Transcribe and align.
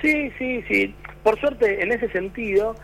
Sí, 0.00 0.30
sí, 0.38 0.62
sí. 0.68 0.94
Por 1.24 1.40
suerte, 1.40 1.82
en 1.82 1.90
ese 1.90 2.08
sentido, 2.10 2.76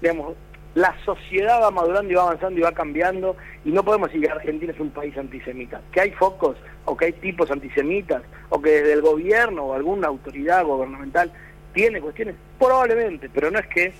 digamos, 0.00 0.34
la 0.74 0.96
sociedad 1.04 1.60
va 1.60 1.70
madurando 1.70 2.10
y 2.10 2.14
va 2.14 2.22
avanzando 2.22 2.58
y 2.58 2.62
va 2.62 2.72
cambiando 2.72 3.36
y 3.62 3.70
no 3.72 3.84
podemos 3.84 4.08
decir 4.08 4.26
que 4.26 4.32
Argentina 4.32 4.72
es 4.72 4.80
un 4.80 4.88
país 4.88 5.14
antisemita. 5.18 5.82
Que 5.92 6.00
hay 6.00 6.12
focos 6.12 6.56
o 6.86 6.96
que 6.96 7.04
hay 7.04 7.12
tipos 7.12 7.50
antisemitas 7.50 8.22
o 8.48 8.62
que 8.62 8.70
desde 8.70 8.94
el 8.94 9.02
gobierno 9.02 9.64
o 9.64 9.74
alguna 9.74 10.08
autoridad 10.08 10.64
gubernamental 10.64 11.30
tiene 11.74 12.00
cuestiones, 12.00 12.36
probablemente, 12.58 13.28
pero 13.28 13.50
no 13.50 13.58
es 13.58 13.66
que 13.66 13.92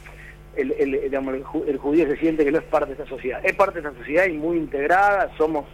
el, 0.57 0.73
el, 0.73 1.45
judío 1.45 2.07
se 2.07 2.17
siente 2.17 2.43
que 2.43 2.53
no 2.53 2.59
es 2.59 2.65
parte 2.65 2.95
de 2.95 3.03
esa 3.03 3.07
sociedad. 3.07 3.45
Es 3.45 3.53
parte 3.53 3.83
de 3.83 3.89
esa 3.91 3.99
sociedad 3.99 4.25
y 4.25 4.33
muy 4.33 4.57
integrada, 4.57 5.31
somos, 5.37 5.67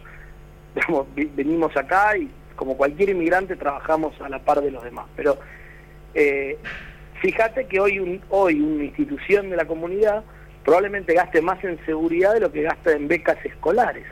digamos, 0.75 1.07
venimos 1.15 1.77
acá 1.77 2.17
y 2.17 2.29
como 2.57 2.77
cualquier 2.77 3.11
inmigrante 3.11 3.55
trabajamos 3.55 4.21
a 4.21 4.29
la 4.29 4.41
par 4.41 4.61
de 4.61 4.73
los 4.73 4.83
demás. 4.83 5.07
Pero 5.15 5.39
eh, 6.15 6.59
fíjate 7.21 7.67
que 7.67 7.81
hoy, 7.81 7.99
un, 7.99 8.21
hoy 8.31 8.61
una 8.61 8.85
institución 8.85 9.51
de 9.51 9.57
la 9.57 9.65
comunidad 9.65 10.25
probablemente 10.65 11.15
gaste 11.15 11.41
más 11.41 11.63
en 11.65 11.79
seguridad 11.87 12.35
de 12.35 12.41
lo 12.41 12.53
que 12.53 12.63
gasta 12.63 12.93
en 12.93 13.09
becas 13.09 13.39
escolares. 13.45 14.07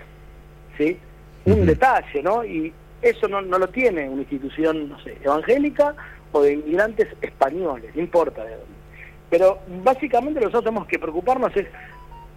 ¿sí? 0.76 0.98
Un 1.44 1.66
detalle, 1.66 2.22
¿no? 2.22 2.44
Y 2.44 2.72
eso 3.02 3.28
no, 3.28 3.42
no 3.42 3.58
lo 3.58 3.68
tiene 3.68 4.08
una 4.08 4.22
institución, 4.22 4.88
no 4.88 5.00
sé, 5.00 5.16
evangélica 5.22 5.94
o 6.32 6.42
de 6.42 6.54
inmigrantes 6.54 7.08
españoles, 7.22 7.94
no 7.94 8.02
importa 8.02 8.44
de 8.44 8.50
dónde. 8.50 8.78
Pero 9.30 9.58
básicamente 9.82 10.40
lo 10.40 10.46
que 10.46 10.52
nosotros 10.52 10.64
tenemos 10.64 10.88
que 10.88 10.98
preocuparnos 10.98 11.54
es, 11.56 11.66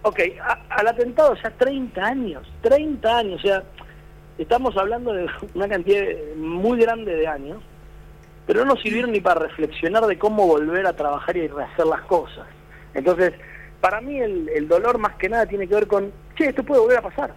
ok, 0.02 0.20
al 0.68 0.88
atentado 0.88 1.34
ya 1.42 1.50
30 1.50 2.04
años, 2.04 2.52
30 2.62 3.18
años, 3.18 3.40
o 3.40 3.46
sea, 3.46 3.62
estamos 4.38 4.76
hablando 4.76 5.12
de 5.12 5.26
una 5.54 5.68
cantidad 5.68 6.02
muy 6.36 6.78
grande 6.78 7.16
de 7.16 7.26
años, 7.26 7.62
pero 8.46 8.60
no 8.60 8.74
nos 8.74 8.82
sirvieron 8.82 9.12
ni 9.12 9.20
para 9.20 9.40
reflexionar 9.40 10.06
de 10.06 10.18
cómo 10.18 10.46
volver 10.46 10.86
a 10.86 10.94
trabajar 10.94 11.36
y 11.36 11.46
rehacer 11.48 11.86
las 11.86 12.02
cosas. 12.02 12.46
Entonces, 12.94 13.32
para 13.80 14.00
mí 14.00 14.18
el, 14.18 14.68
dolor 14.68 14.98
más 14.98 15.16
que 15.16 15.28
nada 15.28 15.46
tiene 15.46 15.66
que 15.66 15.74
ver 15.74 15.86
con, 15.86 16.12
che, 16.36 16.48
esto 16.48 16.62
puede 16.62 16.80
volver 16.80 16.98
a 16.98 17.02
pasar, 17.02 17.34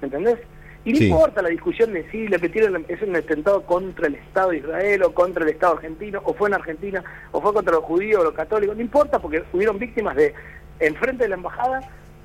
¿me 0.00 0.06
¿entendés? 0.06 0.38
Y 0.84 0.92
no 0.92 1.04
importa 1.04 1.42
la 1.42 1.48
discusión 1.48 1.92
de 1.92 2.08
si 2.10 2.28
le 2.28 2.38
metieron 2.38 2.84
es 2.88 3.02
un 3.02 3.14
atentado 3.14 3.62
contra 3.62 4.06
el 4.06 4.14
Estado 4.14 4.50
de 4.50 4.58
Israel 4.58 5.02
o 5.02 5.12
contra 5.12 5.44
el 5.44 5.50
Estado 5.50 5.74
argentino, 5.74 6.22
o 6.24 6.34
fue 6.34 6.48
en 6.48 6.54
Argentina, 6.54 7.04
o 7.32 7.40
fue 7.42 7.52
contra 7.52 7.74
los 7.74 7.84
judíos 7.84 8.20
o 8.20 8.24
los 8.24 8.32
católicos, 8.32 8.76
no 8.76 8.82
importa 8.82 9.18
porque 9.18 9.42
hubieron 9.52 9.78
víctimas 9.78 10.16
de, 10.16 10.34
enfrente 10.80 11.24
de 11.24 11.30
la 11.30 11.34
embajada 11.34 11.80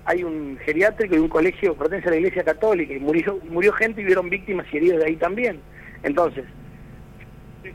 hay 0.06 0.24
un 0.24 0.58
geriátrico 0.66 1.16
y 1.16 1.20
un 1.20 1.30
colegio 1.30 1.74
que 1.74 1.80
pertenece 1.80 2.10
a 2.10 2.12
la 2.12 2.18
Iglesia 2.18 2.44
Católica 2.44 2.94
y 2.94 3.00
murió, 3.00 3.40
murió 3.50 3.72
gente 3.74 4.02
y 4.02 4.06
hubieron 4.06 4.30
víctimas 4.30 4.66
y 4.72 4.78
heridos 4.78 5.00
de 5.00 5.06
ahí 5.06 5.16
también. 5.16 5.60
Entonces, 6.04 6.46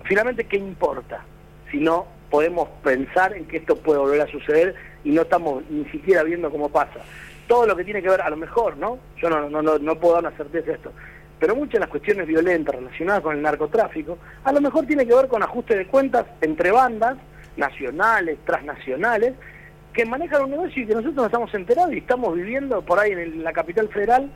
finalmente, 0.05 0.45
¿qué 0.45 0.57
importa? 0.57 1.25
Si 1.71 1.79
no 1.79 2.07
podemos 2.31 2.69
pensar 2.83 3.35
en 3.35 3.47
que 3.47 3.59
esto 3.59 3.77
puede 3.77 3.99
volver 3.99 4.21
a 4.21 4.27
suceder 4.27 4.75
y 5.05 5.11
no 5.11 5.23
estamos 5.23 5.63
ni 5.71 5.85
siquiera 5.87 6.23
viendo 6.23 6.51
cómo 6.51 6.69
pasa. 6.69 7.01
Todo 7.47 7.67
lo 7.67 7.77
que 7.77 7.85
tiene 7.85 8.03
que 8.03 8.11
ver, 8.11 8.21
a 8.21 8.31
lo 8.31 8.37
mejor, 8.37 8.77
¿no? 8.77 8.99
Yo 9.21 9.31
no, 9.31 9.49
no, 9.49 9.63
no, 9.63 9.79
no 9.79 9.99
puedo 9.99 10.15
dar 10.15 10.25
una 10.25 10.37
certeza 10.37 10.67
de 10.67 10.73
esto, 10.75 10.93
pero 11.39 11.55
muchas 11.55 11.75
de 11.75 11.81
las 11.81 11.89
cuestiones 11.89 12.27
violentas 12.27 12.75
relacionadas 12.75 13.23
con 13.23 13.37
el 13.37 13.43
narcotráfico, 13.43 14.19
a 14.45 14.53
lo 14.53 14.61
mejor 14.61 14.87
tiene 14.87 15.07
que 15.07 15.15
ver 15.15 15.29
con 15.29 15.43
ajuste 15.43 15.77
de 15.77 15.87
cuentas 15.87 16.27
entre 16.41 16.71
bandas 16.71 17.17
nacionales, 17.57 18.39
transnacionales, 18.45 19.35
que 19.93 20.05
manejan 20.05 20.45
un 20.45 20.51
negocio 20.51 20.83
y 20.83 20.87
que 20.87 20.95
nosotros 20.95 21.17
nos 21.17 21.27
estamos 21.27 21.55
enterados 21.55 21.93
y 21.93 21.99
estamos 21.99 22.35
viviendo 22.35 22.83
por 22.83 22.99
ahí 22.99 23.13
en 23.13 23.43
la 23.43 23.53
capital 23.53 23.89
federal 23.89 24.31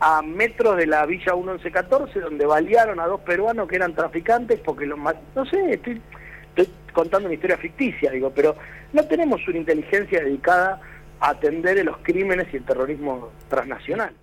a 0.00 0.22
metros 0.22 0.76
de 0.78 0.86
la 0.86 1.04
Villa 1.06 1.34
1114, 1.34 2.20
donde 2.20 2.46
balearon 2.46 2.98
a 3.00 3.06
dos 3.06 3.20
peruanos 3.20 3.68
que 3.68 3.76
eran 3.76 3.94
traficantes 3.94 4.58
porque 4.60 4.86
los... 4.86 4.98
No 4.98 5.44
sé, 5.46 5.74
estoy, 5.74 6.00
estoy 6.48 6.74
contando 6.92 7.26
una 7.26 7.34
historia 7.34 7.58
ficticia, 7.58 8.10
digo, 8.10 8.32
pero 8.34 8.56
no 8.92 9.04
tenemos 9.04 9.46
una 9.46 9.58
inteligencia 9.58 10.20
dedicada 10.20 10.80
a 11.20 11.30
atender 11.30 11.84
los 11.84 11.98
crímenes 11.98 12.48
y 12.52 12.56
el 12.56 12.64
terrorismo 12.64 13.30
transnacional. 13.48 14.14